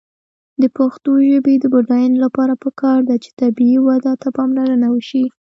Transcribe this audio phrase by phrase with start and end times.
[0.61, 5.23] د پښتو ژبې د بډاینې لپاره پکار ده چې طبیعي وده ته پاملرنه وشي.